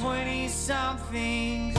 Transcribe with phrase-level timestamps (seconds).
[0.00, 1.76] 20 somethings.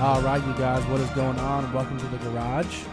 [0.00, 1.70] All right, you guys, what is going on?
[1.74, 2.84] Welcome to the garage.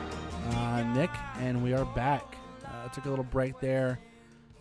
[0.51, 2.35] Uh, Nick, and we are back.
[2.65, 3.99] Uh, took a little break there,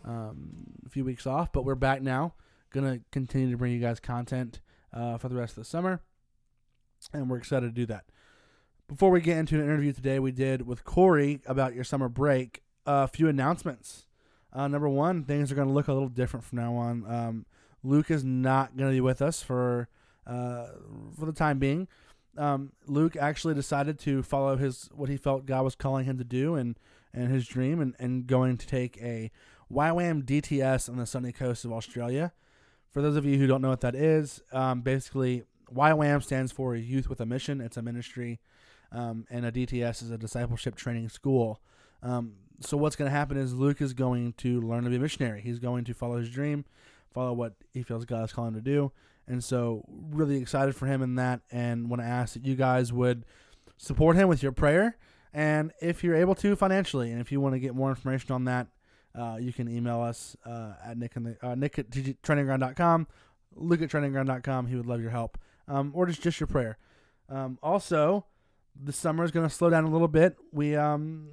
[0.04, 0.48] um,
[0.84, 2.34] a few weeks off, but we're back now.
[2.70, 4.60] Gonna continue to bring you guys content
[4.92, 6.02] uh, for the rest of the summer,
[7.12, 8.04] and we're excited to do that.
[8.88, 12.62] Before we get into an interview today, we did with Corey about your summer break.
[12.88, 14.06] A few announcements.
[14.52, 17.04] Uh, number one, things are going to look a little different from now on.
[17.10, 17.46] Um,
[17.82, 19.88] Luke is not going to be with us for
[20.24, 20.66] uh,
[21.18, 21.88] for the time being
[22.38, 26.24] um, Luke actually decided to follow his what he felt God was calling him to
[26.24, 26.78] do and
[27.12, 29.30] and his dream and, and going to take a
[29.72, 32.32] YWAM DTS on the sunny coast of Australia.
[32.90, 36.76] For those of you who don't know what that is, um, basically YWAM stands for
[36.76, 37.60] Youth with a Mission.
[37.60, 38.38] It's a ministry,
[38.92, 41.60] um, and a DTS is a discipleship training school.
[42.02, 45.00] Um, so what's going to happen is Luke is going to learn to be a
[45.00, 45.40] missionary.
[45.42, 46.64] He's going to follow his dream,
[47.12, 48.92] follow what he feels God is calling him to do,
[49.28, 52.92] and so, really excited for him in that, and want to ask that you guys
[52.92, 53.24] would
[53.76, 54.96] support him with your prayer,
[55.34, 58.44] and if you're able to financially, and if you want to get more information on
[58.44, 58.68] that,
[59.18, 63.08] uh, you can email us uh, at nick, the, uh, nick at trainingground.com,
[63.56, 64.66] luke at trainingground.com.
[64.68, 66.78] He would love your help, um, or just, just your prayer.
[67.28, 68.26] Um, also,
[68.82, 70.36] the summer is going to slow down a little bit.
[70.52, 71.28] We um,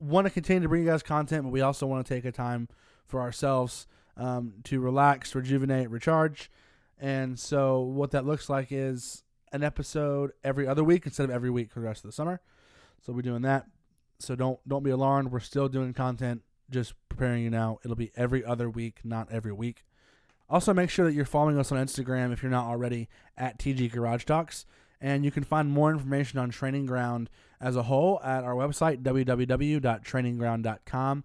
[0.00, 2.32] want to continue to bring you guys content, but we also want to take a
[2.32, 2.68] time
[3.06, 6.50] for ourselves um, to relax, rejuvenate, recharge.
[6.98, 11.50] And so what that looks like is an episode every other week instead of every
[11.50, 12.40] week for the rest of the summer.
[13.00, 13.66] So we're doing that.
[14.18, 15.30] So don't don't be alarmed.
[15.30, 16.42] We're still doing content.
[16.70, 17.78] Just preparing you now.
[17.84, 19.84] It'll be every other week, not every week.
[20.48, 23.92] Also, make sure that you're following us on Instagram if you're not already at TG
[23.92, 24.64] Garage Talks.
[25.00, 27.30] And you can find more information on Training Ground
[27.60, 31.24] as a whole at our website, www.trainingground.com.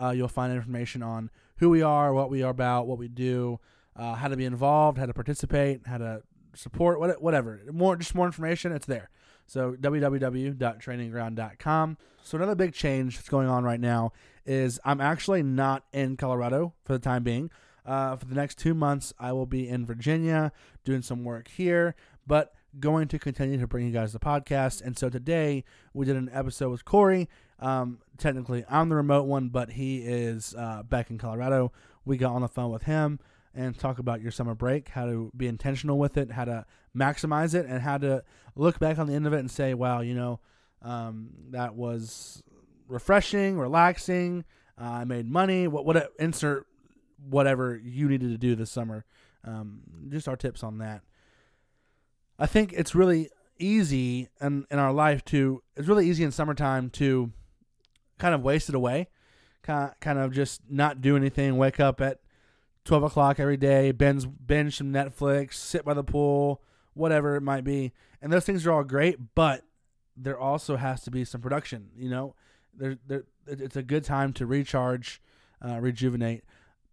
[0.00, 3.58] Uh, you'll find information on who we are, what we are about, what we do,
[3.96, 6.22] uh, how to be involved, how to participate, how to
[6.54, 7.60] support, whatever.
[7.70, 9.10] More, just more information, it's there.
[9.46, 11.98] So www.trainingground.com.
[12.22, 14.12] So another big change that's going on right now
[14.46, 17.50] is I'm actually not in Colorado for the time being.
[17.84, 20.52] Uh, for the next two months, I will be in Virginia
[20.84, 24.82] doing some work here, but going to continue to bring you guys the podcast.
[24.82, 27.28] And so today we did an episode with Corey.
[27.58, 31.72] Um, technically, I'm the remote one, but he is uh, back in Colorado.
[32.04, 33.18] We got on the phone with him
[33.54, 36.64] and talk about your summer break, how to be intentional with it, how to
[36.96, 38.22] maximize it, and how to
[38.54, 40.40] look back on the end of it and say, wow, you know,
[40.82, 42.42] um, that was
[42.88, 44.44] refreshing, relaxing.
[44.80, 45.68] Uh, I made money.
[45.68, 46.66] What what insert
[47.28, 49.04] whatever you needed to do this summer.
[49.44, 51.02] Um, just our tips on that.
[52.40, 53.28] I think it's really
[53.58, 57.30] easy in in our life to it's really easy in summertime to
[58.18, 59.08] kind of waste it away,
[59.62, 61.56] kind kind of just not do anything.
[61.58, 62.20] Wake up at
[62.84, 66.62] 12 o'clock every day, binge, binge some Netflix, sit by the pool,
[66.94, 67.92] whatever it might be.
[68.22, 69.62] And those things are all great, but
[70.16, 71.90] there also has to be some production.
[71.96, 72.34] You know,
[72.74, 75.20] there, there, it's a good time to recharge,
[75.64, 76.42] uh, rejuvenate,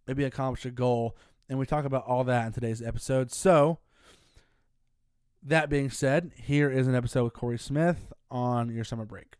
[0.06, 1.16] maybe accomplish a goal.
[1.48, 3.32] And we talk about all that in today's episode.
[3.32, 3.78] So,
[5.42, 9.34] that being said, here is an episode with Corey Smith on your summer break.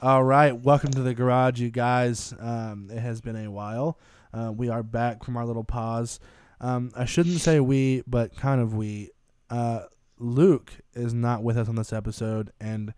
[0.00, 2.32] All right, welcome to the garage, you guys.
[2.38, 3.98] Um, it has been a while.
[4.32, 6.20] Uh, we are back from our little pause.
[6.60, 9.10] Um, I shouldn't say we, but kind of we.
[9.50, 9.82] Uh,
[10.18, 12.92] Luke is not with us on this episode and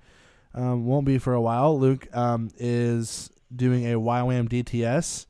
[0.54, 1.78] um, won't be for a while.
[1.78, 5.26] Luke um, is doing a YWAM DTS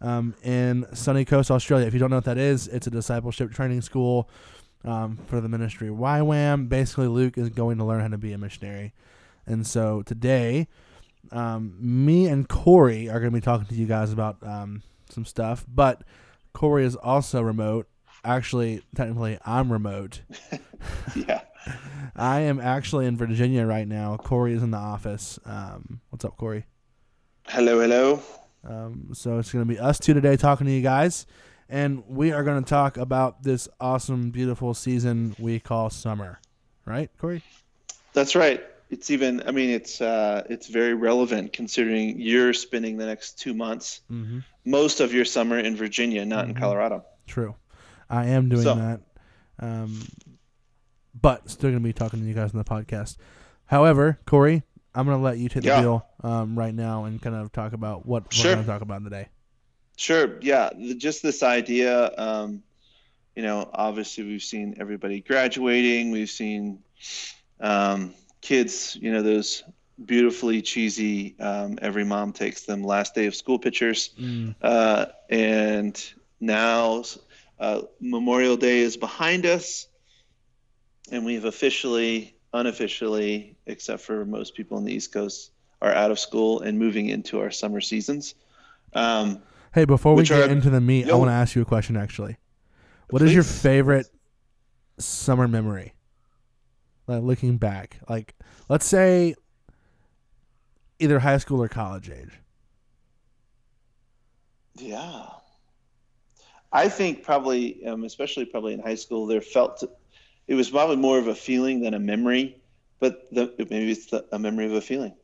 [0.00, 1.86] um, in Sunny Coast, Australia.
[1.86, 4.28] If you don't know what that is, it's a discipleship training school
[4.84, 6.68] um, for the ministry YWAM.
[6.68, 8.92] Basically, Luke is going to learn how to be a missionary.
[9.46, 10.68] And so today,
[11.32, 15.24] um, me and Corey are going to be talking to you guys about um, some
[15.24, 16.02] stuff, but
[16.52, 17.88] Corey is also remote.
[18.24, 20.22] Actually, technically, I'm remote.
[21.16, 21.42] yeah.
[22.16, 24.16] I am actually in Virginia right now.
[24.16, 25.38] Corey is in the office.
[25.44, 26.66] Um, what's up, Corey?
[27.46, 28.22] Hello, hello.
[28.66, 31.26] Um, so it's going to be us two today talking to you guys,
[31.68, 36.40] and we are going to talk about this awesome, beautiful season we call summer.
[36.84, 37.42] Right, Corey?
[38.12, 43.06] That's right it's even i mean it's uh, it's very relevant considering you're spending the
[43.06, 44.40] next two months mm-hmm.
[44.64, 46.50] most of your summer in virginia not mm-hmm.
[46.50, 47.54] in colorado true
[48.08, 49.00] i am doing so, that
[49.60, 50.06] um,
[51.20, 53.16] but still going to be talking to you guys on the podcast
[53.66, 54.62] however corey
[54.94, 55.80] i'm going to let you take the yeah.
[55.80, 58.50] wheel um, right now and kind of talk about what sure.
[58.50, 59.28] we're going to talk about today
[59.98, 62.62] sure yeah just this idea um,
[63.36, 66.78] you know obviously we've seen everybody graduating we've seen
[67.60, 69.64] um, kids, you know, those
[70.02, 74.10] beautifully cheesy um, every mom takes them last day of school pictures.
[74.18, 74.54] Mm.
[74.62, 77.02] Uh, and now
[77.58, 79.88] uh, Memorial Day is behind us,
[81.10, 85.50] and we've officially, unofficially, except for most people on the East Coast,
[85.80, 88.34] are out of school and moving into our summer seasons.
[88.94, 89.42] Um,
[89.74, 91.18] Hey, before we Which get are- into the meat, I Yo.
[91.18, 91.96] want to ask you a question.
[91.96, 92.36] Actually,
[93.10, 93.60] what is your Please.
[93.60, 94.06] favorite
[94.98, 95.94] summer memory?
[97.06, 98.34] Like looking back, like
[98.68, 99.34] let's say
[100.98, 102.32] either high school or college age.
[104.76, 105.26] Yeah.
[106.70, 109.82] I think probably, um, especially probably in high school, there felt
[110.46, 112.60] it was probably more of a feeling than a memory,
[113.00, 115.14] but the, maybe it's the, a memory of a feeling.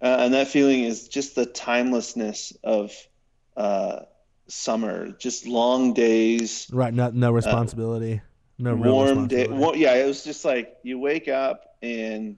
[0.00, 2.92] Uh, and that feeling is just the timelessness of
[3.56, 4.00] uh,
[4.48, 8.20] summer, just long days, Right, no, no responsibility,
[8.58, 9.46] no real warm day.
[9.48, 12.36] Wa- yeah, it was just like you wake up and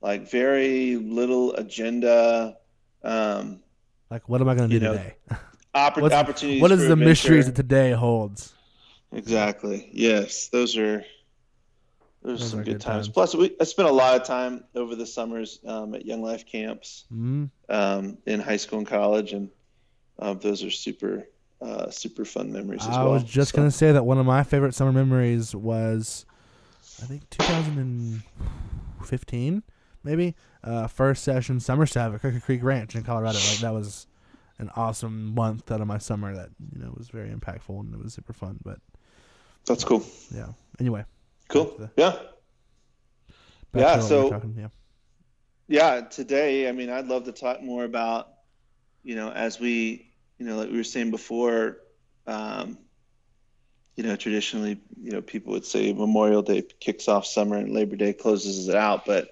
[0.00, 2.56] like very little agenda.
[3.02, 3.60] Um,
[4.10, 5.14] Like, what am I going to do know, today?
[5.74, 6.60] oppor- opportunities.
[6.62, 8.52] what is the mysteries that today holds?
[9.12, 9.88] Exactly.
[9.92, 11.04] Yes, those are
[12.22, 13.06] those, Those are some are good, good times.
[13.08, 13.14] times.
[13.14, 16.46] Plus, we I spent a lot of time over the summers um, at Young Life
[16.46, 19.50] camps Mm, um, in high school and college, and
[20.22, 21.26] uh, those are super
[21.60, 22.98] uh, super fun memories as well.
[22.98, 23.12] I well.
[23.14, 26.26] was just So, going to say that one of my favorite summer memories was,
[27.02, 29.62] I think, 2015,
[30.04, 30.34] maybe
[30.64, 33.38] uh, first session summer staff at Crooked Creek Ranch in Colorado.
[33.38, 34.06] Like that was
[34.58, 38.02] an awesome month out of my summer that you know was very impactful and it
[38.02, 38.58] was super fun.
[38.64, 38.78] But
[39.66, 40.04] that's cool.
[40.34, 40.48] yeah,
[40.80, 41.04] anyway,
[41.48, 41.74] Cool.
[41.78, 42.16] the- Yeah.
[43.74, 44.68] Yeah, we so- yeah.
[45.68, 46.00] Yeah.
[46.02, 48.28] Today, I mean, I'd love to talk more about,
[49.02, 50.11] you know, as we,
[50.42, 51.78] you know, like we were saying before,
[52.26, 52.76] um,
[53.94, 57.94] you know, traditionally, you know, people would say Memorial Day kicks off summer and Labor
[57.94, 59.06] Day closes it out.
[59.06, 59.28] But,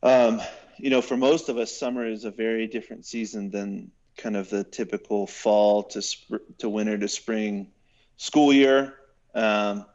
[0.00, 0.40] um,
[0.76, 4.48] you know, for most of us, summer is a very different season than kind of
[4.48, 7.72] the typical fall to sp- to winter to spring
[8.16, 8.94] school year.
[9.34, 9.86] Um,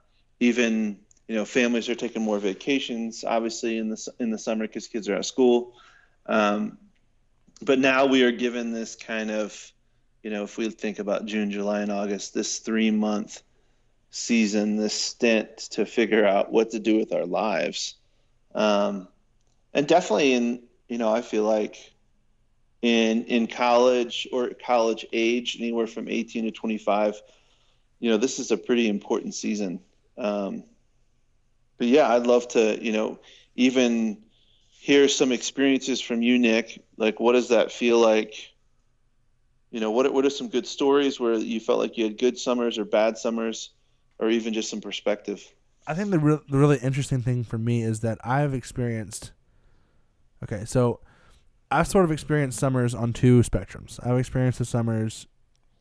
[0.42, 1.00] even
[1.30, 5.08] you know, families are taking more vacations, obviously in the in the summer because kids
[5.08, 5.76] are at school.
[6.26, 6.80] Um,
[7.62, 9.72] but now we are given this kind of,
[10.24, 13.42] you know, if we think about June, July, and August, this three month
[14.12, 17.96] season, this stint to figure out what to do with our lives.
[18.56, 19.08] Um,
[19.74, 21.94] and definitely in, you know, I feel like
[22.82, 27.22] in in college or college age, anywhere from 18 to 25,
[28.00, 29.82] you know, this is a pretty important season.
[30.18, 30.64] Um,
[31.78, 33.20] but yeah, I'd love to, you know,
[33.56, 34.24] even
[34.80, 36.81] hear some experiences from you, Nick.
[36.98, 38.52] Like, what does that feel like?
[39.72, 42.40] You know, what what are some good stories where you felt like you had good
[42.40, 43.72] summers or bad summers,
[44.18, 45.44] or even just some perspective?
[45.86, 49.31] I think the, re- the really interesting thing for me is that I've experienced.
[50.44, 51.02] Okay, so
[51.70, 54.00] I've sort of experienced summers on two spectrums.
[54.06, 55.28] I've experienced the summers,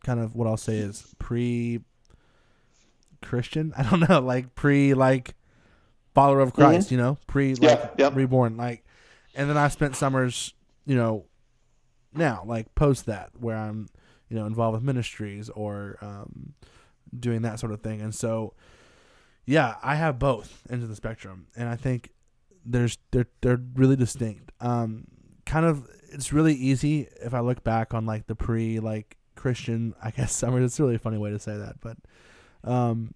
[0.04, 1.80] kind of what I'll say is pre
[3.22, 3.72] Christian.
[3.78, 5.34] I don't know, like pre like
[6.14, 6.62] follower of mm-hmm.
[6.62, 6.90] Christ.
[6.90, 8.16] You know, pre like Yeah, yep.
[8.16, 8.56] reborn.
[8.56, 8.84] Like,
[9.34, 10.54] and then I spent summers,
[10.86, 11.26] you know,
[12.14, 13.88] now like post that where I'm,
[14.28, 16.54] you know, involved with ministries or um,
[17.18, 18.54] doing that sort of thing, and so
[19.48, 22.10] yeah, I have both ends of the spectrum, and I think
[22.66, 24.52] there's they're they're really distinct.
[24.60, 25.06] Um,
[25.46, 29.94] kind of, it's really easy if I look back on like the pre like Christian,
[30.02, 30.60] I guess summer.
[30.60, 31.96] It's really a funny way to say that, but
[32.62, 33.14] um,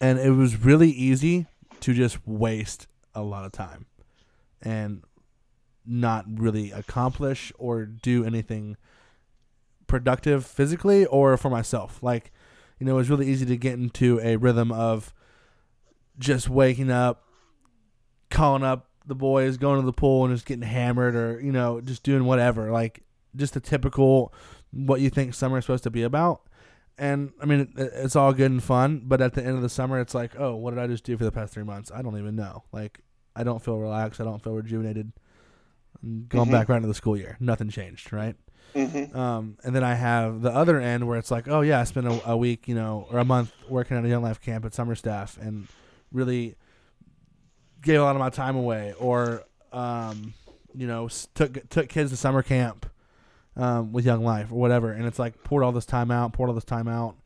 [0.00, 1.46] and it was really easy
[1.80, 3.84] to just waste a lot of time
[4.62, 5.02] and
[5.86, 8.76] not really accomplish or do anything
[9.86, 12.02] productive physically or for myself.
[12.02, 12.32] Like,
[12.78, 15.12] you know, it was really easy to get into a rhythm of
[16.18, 17.24] just waking up,
[18.30, 21.80] calling up the boys, going to the pool and just getting hammered or, you know,
[21.80, 22.70] just doing whatever.
[22.70, 23.02] Like,
[23.36, 24.32] just the typical
[24.72, 26.42] what you think summer is supposed to be about.
[26.98, 29.68] And I mean, it, it's all good and fun, but at the end of the
[29.68, 31.90] summer, it's like, oh, what did I just do for the past three months?
[31.92, 32.64] I don't even know.
[32.72, 33.00] Like,
[33.36, 34.20] I don't feel relaxed.
[34.20, 35.12] I don't feel rejuvenated.
[36.02, 36.52] I'm going Mhm.
[36.52, 37.36] back right into the school year.
[37.40, 38.36] Nothing changed, right?
[38.74, 39.16] Mm-hmm.
[39.16, 42.06] Um, and then I have the other end where it's like, oh yeah, I spent
[42.06, 44.72] a, a week, you know, or a month working at a Young Life camp at
[44.74, 45.66] summer staff, and
[46.12, 46.54] really
[47.82, 50.34] gave a lot of my time away, or um,
[50.74, 52.86] you know, took took kids to summer camp
[53.56, 56.48] um, with Young Life or whatever, and it's like poured all this time out, poured
[56.48, 57.16] all this time out,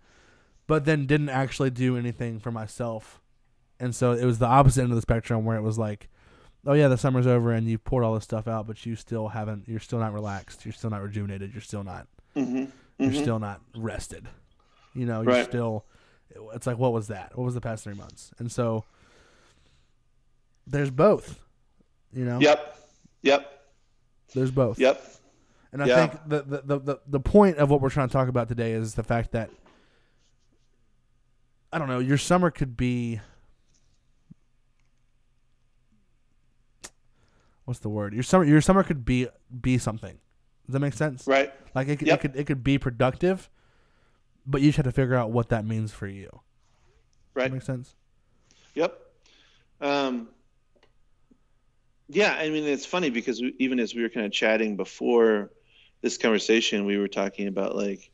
[0.66, 3.20] but then didn't actually do anything for myself,
[3.80, 6.08] and so it was the opposite end of the spectrum where it was like.
[6.66, 9.28] Oh yeah, the summer's over and you poured all this stuff out, but you still
[9.28, 9.68] haven't.
[9.68, 10.64] You're still not relaxed.
[10.64, 11.52] You're still not rejuvenated.
[11.52, 12.64] You're still not Mm-hmm.
[13.02, 13.20] you're Mhm.
[13.20, 14.26] still not rested.
[14.94, 15.44] You know, you're Right.
[15.44, 15.84] still.
[16.54, 17.36] It's like, what was that?
[17.36, 18.32] What was the past three months?
[18.38, 18.84] And so,
[20.66, 21.38] there's both.
[22.14, 22.78] You know, Yep.
[23.20, 23.62] Yep.
[24.34, 24.78] there's both.
[24.78, 25.04] Yep.
[25.72, 26.06] And I Yeah.
[26.06, 28.94] think the, the, the, the point of what we're trying to talk about today is
[28.94, 29.50] the fact that
[31.72, 33.20] I don't know, your summer could be
[37.64, 38.14] what's the word?
[38.14, 39.28] Your summer your summer could be
[39.60, 40.18] be something.
[40.66, 41.26] Does that make sense?
[41.26, 41.52] Right.
[41.74, 42.18] Like it could, Yep.
[42.18, 43.50] it could it could be productive,
[44.46, 46.24] but you just have to figure out what that means for you.
[46.30, 46.40] Does
[47.34, 47.44] Right.
[47.44, 47.96] that make sense?
[48.74, 49.00] Yep.
[49.80, 50.28] Um,
[52.08, 55.50] yeah, I mean, it's funny because we, even as we were kind of chatting before
[56.02, 58.10] this conversation, we were talking about like,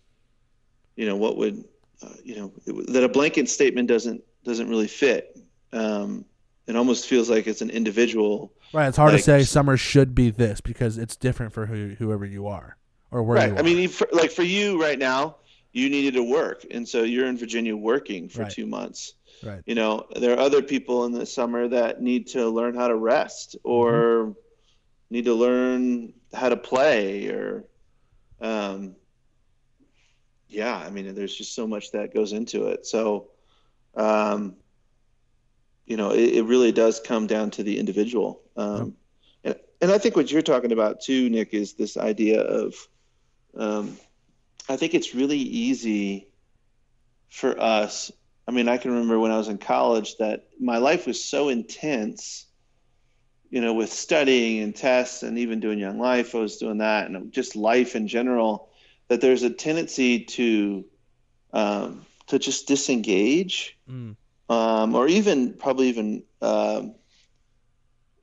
[0.97, 1.65] you know, what would,
[2.03, 5.39] uh, you know, it, that a blanket statement doesn't doesn't really fit.
[5.73, 6.25] Um,
[6.67, 8.53] it almost feels like it's an individual.
[8.73, 8.89] Right.
[8.89, 12.25] It's hard Like- to say summer should be this because it's different for who, whoever
[12.25, 12.77] you are
[13.11, 13.49] or where right.
[13.51, 13.59] you are.
[13.59, 15.37] I mean, for, like for you right now,
[15.73, 18.51] you needed to work, and so you're in Virginia working for Right.
[18.53, 19.15] two months.
[19.45, 19.63] right.
[19.67, 22.97] you know there are other people in the summer that need to learn how to
[22.97, 24.33] rest or Mm-hmm.
[25.11, 27.65] need to learn how to play or
[28.41, 28.95] um
[30.49, 33.29] yeah i mean there's just so much that goes into it so
[33.97, 34.55] um
[35.87, 38.97] you know it, it really does come down to the individual um
[39.45, 42.75] and, and i think what you're talking about too nick is this idea of
[43.57, 43.97] um
[44.69, 46.29] i think it's really easy
[47.29, 48.13] for us
[48.49, 51.51] I mean, I can remember when I was in college that my life was so
[51.51, 52.47] intense,
[53.49, 56.35] you know, with studying and tests and even doing Young Life.
[56.35, 58.69] I was doing that and just life in general,
[59.07, 60.85] that there's a tendency to
[61.53, 64.17] um, to just disengage, Mm.
[64.49, 66.97] um, or even probably even um,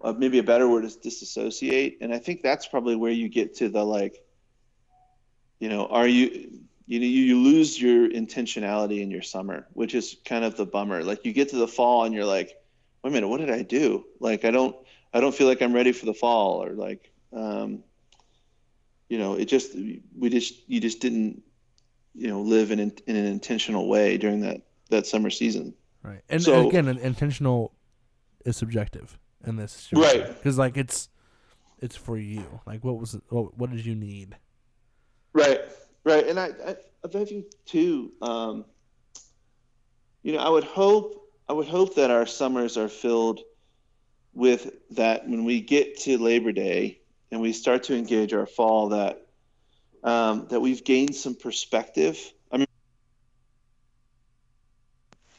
[0.08, 1.98] uh, maybe a better word is disassociate.
[2.00, 4.24] And I think that's probably where you get to the like,
[5.60, 6.50] you know, are you
[6.86, 11.04] you know you lose your intentionality in your summer, which is kind of the bummer.
[11.04, 12.56] Like you get to the fall and you're like,
[13.04, 14.06] wait a minute, what did I do?
[14.22, 14.76] Like I don't
[15.14, 17.84] I don't feel like I'm ready for the fall, or like, um,
[19.10, 21.42] you know, it just we just you just didn't
[22.16, 25.74] you know live in in an intentional way during that that summer season.
[26.02, 26.22] Right.
[26.30, 27.74] And, So- and again, an intentional
[28.46, 29.90] is subjective in this.
[29.94, 30.28] Right.
[30.28, 31.10] Because like it's
[31.80, 32.60] it's for you.
[32.66, 34.36] Like what was what, what did you need?
[35.34, 35.62] Right,
[36.04, 36.76] right, and I, I,
[37.06, 38.12] I think too.
[38.24, 38.66] Um,
[40.24, 43.42] you know, I would hope, I would hope that our summers are filled
[44.34, 47.02] with that when we get to Labor Day
[47.32, 49.28] and we start to engage our fall, that
[50.04, 52.20] um, that we've gained some perspective.
[52.52, 52.68] I mean,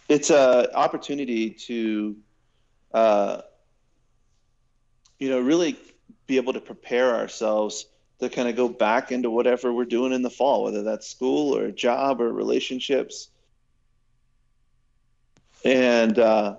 [0.09, 2.17] it's a opportunity to,
[2.95, 3.41] uh,
[5.19, 5.77] you know, really
[6.27, 7.87] be able to prepare ourselves
[8.21, 11.57] to kind of go back into whatever we're doing in the fall, whether that's school
[11.57, 13.29] or a job or relationships.
[15.65, 16.57] And uh,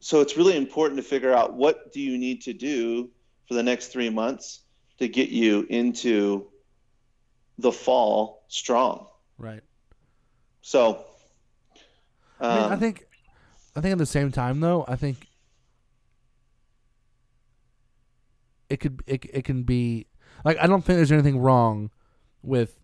[0.00, 3.10] so it's really important to figure out what do you need to do
[3.46, 4.60] for the next three months
[4.98, 6.48] to get you into
[7.58, 9.06] the fall strong.
[9.38, 9.62] Right.
[10.62, 11.04] So,
[12.40, 13.06] I mean, I um, think
[13.74, 15.26] I think at the same time though, I think
[18.72, 20.06] it could it, it can be
[20.44, 21.90] like I don't think there's anything wrong
[22.42, 22.80] with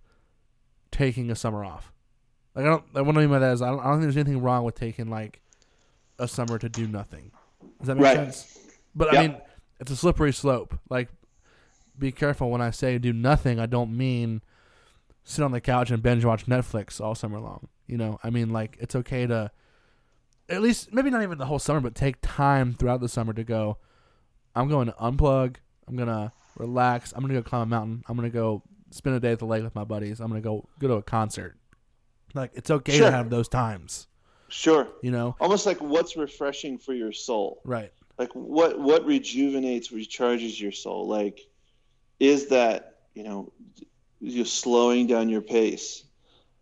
[0.91, 1.93] taking a summer off.
[2.55, 4.03] Like I don't I what I mean by that is I don't, I don't think
[4.03, 5.41] there's anything wrong with taking like
[6.19, 7.31] a summer to do nothing.
[7.79, 8.17] Does that make Right.
[8.17, 8.59] sense?
[8.95, 9.21] But Yeah.
[9.21, 9.37] I mean,
[9.81, 10.79] it's a slippery slope.
[10.91, 11.09] Like
[11.99, 14.43] be careful when I say do nothing, I don't mean
[15.25, 17.69] sit on the couch and binge watch Netflix all summer long.
[17.87, 19.51] You know, I mean like it's okay to
[20.49, 23.45] at least maybe not even the whole summer, but take time throughout the summer to
[23.45, 23.79] go.
[24.55, 25.57] I'm going to unplug.
[25.89, 27.13] I'm gonna relax.
[27.13, 28.05] I'm gonna go climb a mountain.
[28.09, 30.21] I'm gonna go spend a day at the lake with my buddies.
[30.21, 31.57] I'm gonna go go to a concert.
[32.35, 33.11] Like it's okay Sure.
[33.11, 34.07] to have those times.
[34.49, 34.89] sure.
[35.03, 37.61] You know, Almost like what's refreshing for your soul.
[37.65, 37.93] right?
[38.19, 41.39] like what what rejuvenates recharges your soul like
[42.19, 43.53] is that you know
[44.21, 46.03] you slowing down your pace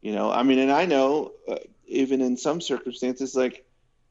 [0.03, 1.57] you know i mean and i know uh,
[1.87, 3.65] even in some circumstances like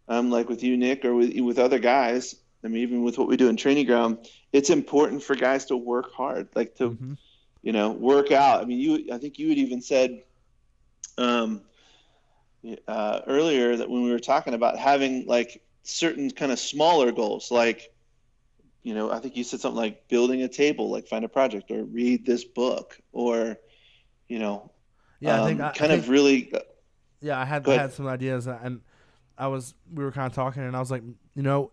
[0.07, 3.27] um like with you nick or with with other guys i mean even with what
[3.27, 4.17] we do in training ground
[4.53, 7.15] it's important for guys to work hard like to Mhm.
[7.63, 10.21] you know work out i mean you i think you had even said
[11.17, 11.63] um
[12.87, 17.51] uh, earlier that when we were talking about having like certain kind of smaller goals
[17.51, 17.93] like
[18.83, 21.71] you know i think you said something like building a table like find a project
[21.71, 23.57] or read this book or
[24.29, 24.71] you know
[25.19, 26.53] Yeah, I um, think I, kind I of really
[27.21, 27.39] yeah.
[27.39, 28.81] I had I had some ideas, and
[29.37, 31.03] I was we were kind of talking, and I was like,
[31.35, 31.71] you know,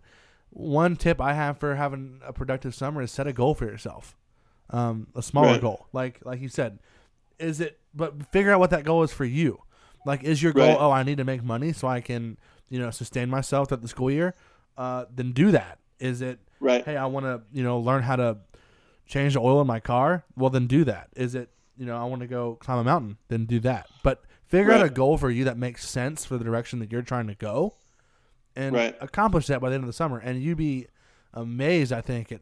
[0.52, 4.16] one tip I have for having a productive summer is set a goal for yourself,
[4.70, 5.60] um, a smaller Right.
[5.60, 6.78] goal, like like you said,
[7.38, 7.78] is it?
[7.94, 9.62] But figure out what that goal is for you.
[10.04, 10.66] Like, is your goal?
[10.68, 10.76] Right.
[10.78, 13.88] Oh, I need to make money so I can you know sustain myself throughout the
[13.88, 14.34] school year.
[14.76, 15.78] Uh, then do that.
[16.00, 16.40] Is it?
[16.60, 16.84] Right.
[16.84, 18.38] hey, I want to, you know, learn how to
[19.06, 20.24] change the oil in my car.
[20.36, 21.08] Well, then do that.
[21.16, 23.88] Is it, you know, I want to go climb a mountain, then do that.
[24.04, 27.02] But figure out a goal for you that makes sense for the direction that you're
[27.02, 27.74] trying to go,
[28.56, 28.96] and Right.
[29.00, 30.18] accomplish that by the end of the summer.
[30.18, 30.86] And you'd be
[31.32, 32.40] amazed, I think, at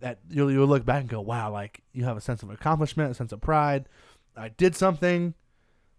[0.00, 3.10] that you'll you'll look back and go, wow, like you have a sense of accomplishment,
[3.10, 3.88] a sense of pride.
[4.36, 5.34] I did something,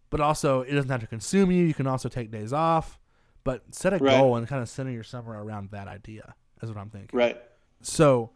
[0.09, 1.65] but also it doesn't have to consume you.
[1.65, 2.97] You can also take days off,
[3.43, 4.11] but set a Right.
[4.11, 6.35] goal and kind of center your summer around that idea.
[6.61, 7.17] Is what I'm thinking.
[7.17, 7.41] Right.
[7.81, 8.31] So,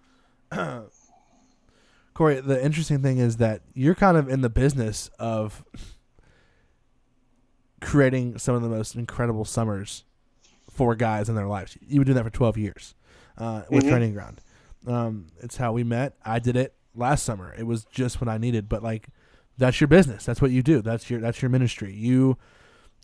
[2.14, 5.64] Corey, the interesting thing is that you're kind of in the business of
[7.82, 10.04] creating some of the most incredible summers
[10.74, 11.78] for guys in their lives.
[11.82, 12.96] You've been doing that for 12 years
[13.38, 13.90] uh, with Mhm.
[13.90, 14.42] Training Ground.
[14.88, 16.16] Um, it's how we met.
[16.26, 17.54] I did it last summer.
[17.58, 19.08] It was just what I needed, but like
[19.58, 20.26] that's your business.
[20.26, 20.82] That's what you do.
[20.82, 21.94] That's your that's your ministry.
[21.94, 22.38] You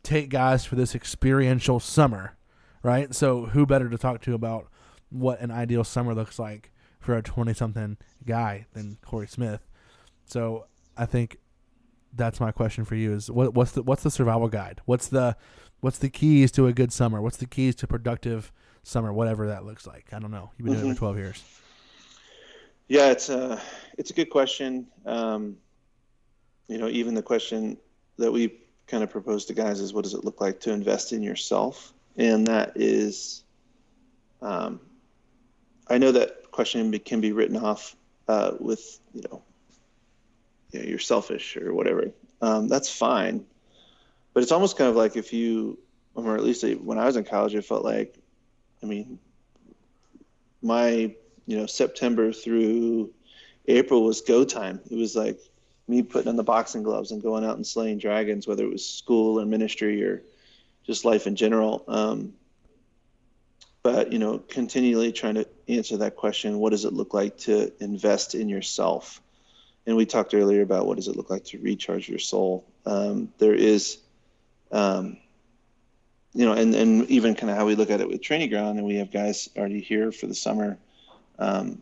[0.04, 2.36] take guys for this experiential summer,
[2.84, 3.14] right?
[3.14, 4.68] So who better to talk to about
[5.10, 9.62] what an ideal summer looks like for a 20 something guy than Corey Smith.
[10.26, 10.66] So
[10.98, 11.38] I think
[12.14, 14.82] that's my question for you is what, what's the what's the survival guide?
[14.86, 15.36] What's the
[15.82, 17.22] what's the keys to a good summer?
[17.22, 18.52] What's the keys to productive
[18.84, 19.14] summer?
[19.14, 20.08] Whatever that looks like.
[20.14, 20.52] I don't know.
[20.58, 21.44] You've been doing it for 12 years.
[22.88, 23.62] Yeah, it's a
[23.98, 24.88] it's a good question.
[25.06, 25.58] Um,
[26.68, 27.78] you know, even the question
[28.18, 31.14] that we kind of propose to guys is, what does it look like to invest
[31.14, 31.94] in yourself?
[32.18, 33.44] And that is,
[34.42, 34.80] um,
[35.88, 37.96] I know that question can be written off
[38.28, 39.42] uh, with you know,
[40.72, 42.12] you know, you're selfish or whatever.
[42.42, 43.46] Um, that's fine,
[44.34, 45.78] but it's almost kind of like if you,
[46.16, 48.18] or at least when I was in college, it felt like,
[48.82, 49.20] I mean,
[50.62, 51.14] my
[51.46, 53.12] you know September through
[53.68, 54.80] April was go time.
[54.90, 55.40] It was like
[55.88, 58.88] me putting on the boxing gloves and going out and slaying dragons, whether it was
[58.88, 60.22] school or ministry or
[60.86, 61.84] just life in general.
[61.88, 62.34] Um,
[63.82, 67.72] but you know, continually trying to answer that question: What does it look like to
[67.82, 69.22] invest in yourself?
[69.90, 72.64] And we talked earlier about what does it look like to recharge your soul.
[72.86, 73.98] Um, there is,
[74.72, 75.18] um,
[76.36, 78.78] you know, and and even kind of how we look at it with training ground,
[78.78, 80.78] and we have guys already here for the summer
[81.40, 81.82] um,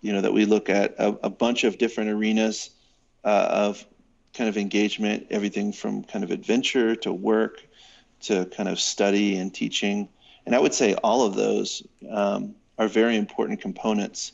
[0.00, 2.70] you know, that we look at a, a bunch of different arenas
[3.22, 3.86] uh, of
[4.32, 7.64] kind of engagement, everything from kind of adventure to work
[8.22, 10.08] to kind of study and teaching.
[10.44, 14.32] And I would say all of those um, are very important components.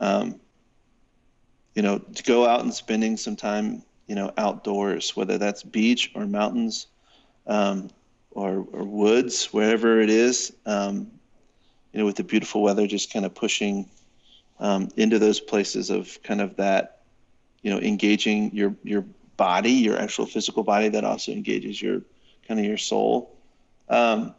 [0.00, 0.38] Um,
[1.78, 6.10] you know, to go out and spending some time, you know, outdoors, whether that's beach
[6.16, 6.88] or mountains
[7.46, 7.88] um,
[8.32, 11.08] or, or woods, wherever it is, um,
[11.92, 13.88] you know, with the beautiful weather, just kind of pushing
[14.58, 17.02] um, into those places of kind of that,
[17.62, 19.04] you know, engaging your your
[19.36, 22.02] body, your actual physical body, that also engages your
[22.48, 23.36] kind of your soul.
[23.88, 24.34] Um,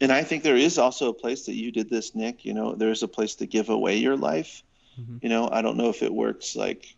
[0.00, 2.46] and I think there is also a place that you did this, Nick.
[2.46, 4.62] You know, there is a place to give away your life.
[4.98, 5.22] Mhm.
[5.22, 6.94] You know, I don't know if it works like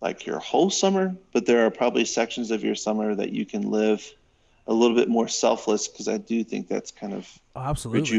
[0.00, 3.70] like your whole summer, but there are probably sections of your summer that you can
[3.70, 4.04] live
[4.66, 8.18] a little bit more selfless because I do think that's kind of Oh, absolutely.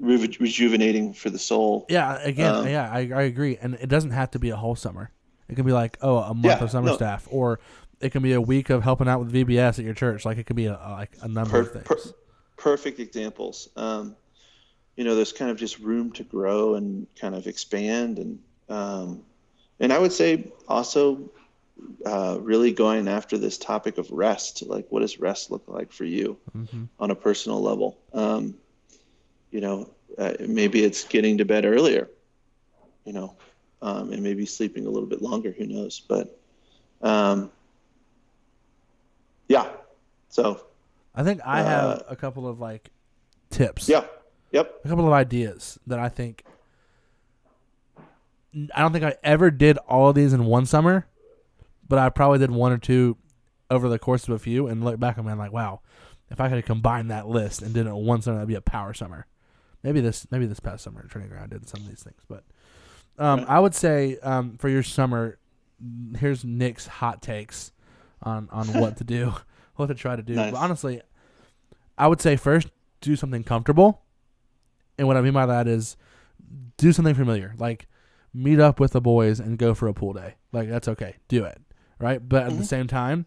[0.00, 1.86] reju- rejuvenating for the soul.
[1.88, 3.56] Yeah, again, Um, yeah, I, I agree.
[3.60, 5.10] And it doesn't have to be a whole summer.
[5.48, 6.96] It can be like, oh, a month Yeah, of summer no.
[6.96, 7.60] staff, or
[8.00, 10.24] it can be a week of helping out with VBS at your church.
[10.24, 11.84] Like it can be a, a- like a number Per- of things.
[11.84, 12.14] per-
[12.56, 13.68] perfect examples.
[13.76, 14.16] Um,
[14.96, 19.22] you know, there's kind of just room to grow and kind of expand, and um,
[19.80, 21.30] and I would say also
[22.06, 24.62] uh, really going after this topic of rest.
[24.66, 26.88] Like, what does rest look like for you Mhm.
[26.98, 27.98] on a personal level?
[28.12, 28.54] Um,
[29.50, 32.08] you know, uh, maybe it's getting to bed earlier.
[33.04, 33.34] You know,
[33.80, 35.52] um, and maybe sleeping a little bit longer.
[35.52, 36.00] Who knows?
[36.00, 36.38] But
[37.00, 37.50] um,
[39.48, 39.68] yeah.
[40.28, 40.60] So
[41.14, 42.90] I think I have Uh, a couple of like
[43.50, 43.88] tips.
[43.88, 44.04] yeah.
[44.52, 44.80] Yep.
[44.84, 46.44] a couple of ideas that I think
[48.74, 51.06] I don't think I ever did all of these in one summer,
[51.88, 53.16] but I probably did one or two
[53.70, 55.80] over the course of a few and look back and I'm like, wow,
[56.30, 58.60] if I could have combined that list and did it one summer, that'd be a
[58.60, 59.26] power summer.
[59.82, 62.20] Maybe this maybe this past summer Training Ground I did some of these things.
[62.28, 62.44] But
[63.18, 63.48] um, Right.
[63.48, 65.38] I would say um, for your summer,
[66.18, 67.72] here's Nick's hot takes
[68.22, 69.32] on, on what to do,
[69.76, 70.34] what to try to do.
[70.34, 70.52] Nice.
[70.52, 71.00] But honestly,
[71.96, 72.68] I would say first
[73.00, 74.01] do something comfortable.
[74.98, 75.96] And what I mean by that is
[76.76, 77.54] do something familiar.
[77.58, 77.86] Like
[78.34, 80.34] meet up with the boys and go for a pool day.
[80.52, 81.16] Like that's okay.
[81.28, 81.60] Do it.
[81.98, 82.26] Right?
[82.26, 82.66] But at the Mhm.
[82.66, 83.26] same time,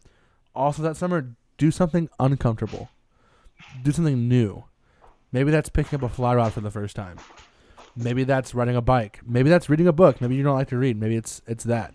[0.54, 2.90] also that summer, do something uncomfortable.
[3.84, 4.66] Do something new.
[5.32, 7.18] Maybe that's picking up a fly rod for the first time.
[7.96, 9.22] Maybe that's riding a bike.
[9.26, 10.20] Maybe that's reading a book.
[10.20, 11.00] Maybe you don't like to read.
[11.00, 11.94] Maybe it's it's that.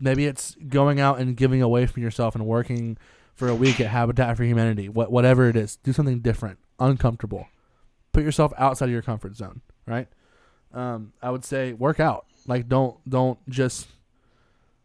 [0.00, 2.96] Maybe it's going out and giving away from yourself and working
[3.34, 4.88] for a week at Habitat for Humanity.
[4.88, 7.46] What whatever it is, do something different, uncomfortable.
[8.12, 9.62] Put yourself outside of your comfort zone.
[9.86, 10.08] right?
[10.72, 12.26] Um, I would say work out.
[12.46, 13.88] Like don't don't just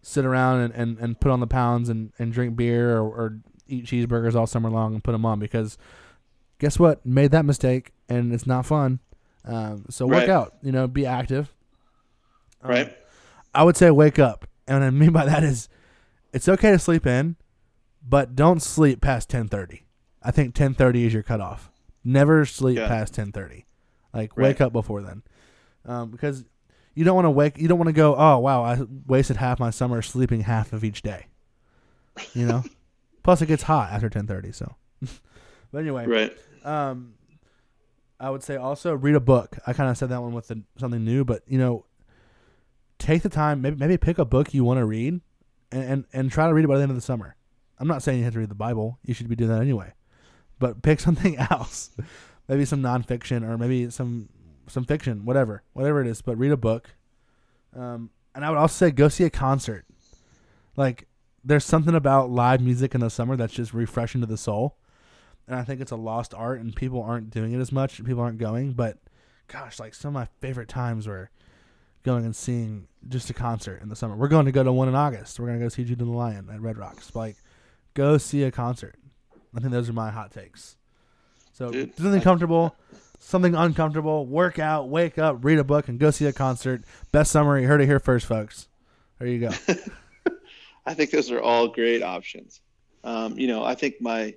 [0.01, 3.37] sit around and, and, and put on the pounds and, and drink beer or, or
[3.67, 5.77] eat cheeseburgers all summer long and put them on because
[6.59, 7.05] guess what?
[7.05, 8.99] Made that mistake and it's not fun.
[9.45, 10.29] Um, so work Right.
[10.29, 10.55] out.
[10.61, 11.53] You know, be active.
[12.61, 12.97] Um, Right.
[13.53, 15.67] I would say wake up, and what I mean by that is,
[16.33, 17.37] it's okay to sleep in,
[18.07, 19.83] but don't sleep past ten thirty.
[20.21, 21.71] I think ten thirty is your cutoff.
[22.07, 22.87] Never sleep Yeah.
[22.87, 23.65] past ten thirty.
[24.13, 24.45] Like Right.
[24.45, 25.23] wake up before then,
[25.85, 26.45] um, because
[26.95, 27.57] you don't want to wake.
[27.57, 28.15] You don't want to go.
[28.15, 31.27] Oh wow, I wasted half my summer sleeping half of each day.
[32.33, 32.63] You know.
[33.23, 34.53] Plus, it gets hot after ten thirty.
[34.53, 34.75] So,
[35.71, 36.37] but anyway, Right.
[36.63, 37.15] um,
[38.21, 39.57] I would say also read a book.
[39.67, 41.85] I kind of said that one with the, something new, but you know,
[42.99, 43.61] take the time.
[43.61, 45.19] Maybe maybe pick a book you want to read,
[45.73, 47.35] and, and and try to read it by the end of the summer.
[47.79, 48.97] I'm not saying you have to read the Bible.
[49.03, 49.91] You should be doing that anyway,
[50.59, 51.91] but pick something else.
[52.47, 54.29] maybe some nonfiction or maybe some
[54.67, 56.21] some fiction, whatever, whatever it is.
[56.21, 56.89] But read a book.
[57.75, 59.85] Um, and I would also say go see a concert.
[60.75, 61.07] Like
[61.43, 64.77] there's something about live music in the summer that's just refreshing to the soul
[65.47, 68.03] and I think it's a lost art, and people aren't doing it as much.
[68.03, 68.97] People aren't going, but
[69.47, 71.29] gosh, like some of my favorite times were
[72.03, 74.15] going and seeing just a concert in the summer.
[74.15, 75.39] We're going to go to one in August.
[75.39, 77.15] We're gonna go see Judah and the Lion at Red Rocks.
[77.15, 77.37] Like,
[77.93, 78.95] go see a concert.
[79.55, 80.75] I think those are my hot takes.
[81.53, 82.75] So Dude, something I- comfortable,
[83.19, 84.25] something uncomfortable.
[84.25, 86.83] Work out, wake up, read a book, and go see a concert.
[87.11, 87.59] Best summer.
[87.59, 88.67] You heard it here first, folks.
[89.19, 89.49] There you go.
[90.85, 92.61] I think those are all great options.
[93.03, 94.35] Um, you know, I think my,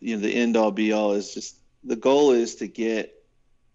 [0.00, 3.12] you know, the end all be all is just the goal is to get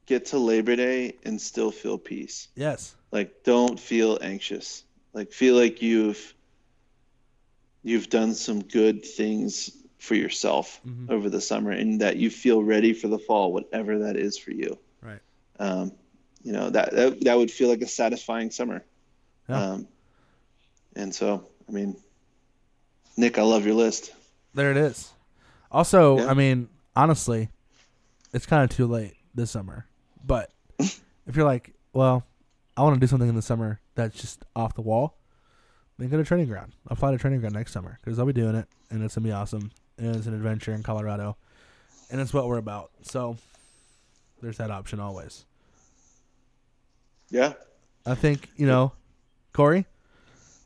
[0.05, 2.49] get to Labor Day and still feel peace.
[2.55, 2.95] yes.
[3.11, 4.83] Like, don't feel anxious.
[5.13, 6.33] Like, feel like you've
[7.83, 11.11] you've done some good things for yourself Mhm.
[11.11, 14.49] over the summer, and that you feel ready for the fall, whatever that is for
[14.51, 14.75] you.
[14.99, 15.19] Right.
[15.59, 15.91] Um,
[16.43, 18.83] you know that, that that would feel like a satisfying summer.
[19.47, 19.61] Yeah.
[19.73, 19.87] Um,
[20.95, 21.95] and so, I mean,
[23.15, 24.11] Nick, I love your list.
[24.55, 25.13] There it is.
[25.71, 26.25] Also, Yeah.
[26.31, 27.49] I mean, honestly,
[28.33, 29.85] it's kind of too late this summer.
[30.25, 32.25] But if you're like, well,
[32.75, 35.15] I want to do something in the summer that's just off the wall,
[35.99, 36.73] then go to training ground.
[36.87, 39.31] Apply to training ground next summer because I'll be doing it, and it's gonna be
[39.31, 39.69] awesome.
[40.01, 41.37] And it's an adventure in Colorado,
[42.09, 42.89] and it's what we're about.
[43.03, 43.37] So
[44.41, 45.45] there's that option always.
[47.29, 47.53] Yeah.
[48.05, 48.93] I think you know,
[49.53, 49.85] Corey.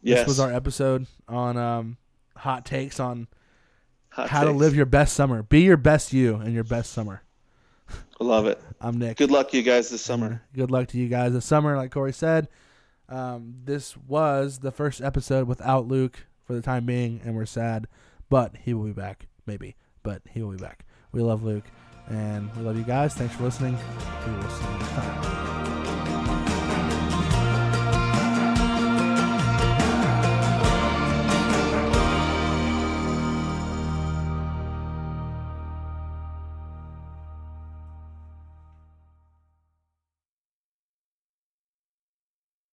[0.02, 0.20] Yes.
[0.20, 1.98] This was our episode on um,
[2.38, 3.28] hot takes on
[4.10, 5.44] Hot how to live your best summer.
[5.44, 7.22] Be your best you in your best summer.
[7.90, 8.62] I love it.
[8.80, 9.18] I'm Nick.
[9.18, 10.42] Good luck, you guys, this summer.
[10.54, 12.48] Good luck to you guys this summer, like Corey said.
[13.10, 17.88] Um, this was the first episode without Luke for the time being, and we're sad,
[18.30, 19.76] but he will be back, maybe.
[20.04, 20.86] But he will be back.
[21.12, 21.66] We love Luke,
[22.08, 23.14] and we love you guys.
[23.14, 23.78] Thanks for listening.
[24.26, 25.45] We will see you next time.